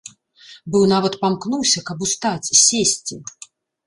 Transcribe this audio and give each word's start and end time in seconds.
Быў 0.75 0.85
нават 0.93 1.17
памкнуўся, 1.25 1.83
каб 1.89 1.97
устаць, 2.07 2.53
сесці. 2.65 3.19